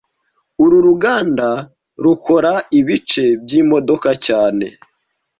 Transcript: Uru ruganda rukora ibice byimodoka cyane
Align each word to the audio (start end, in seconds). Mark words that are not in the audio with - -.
Uru 0.63 0.77
ruganda 0.87 1.49
rukora 2.03 2.53
ibice 2.79 3.25
byimodoka 3.43 4.09
cyane 4.25 4.65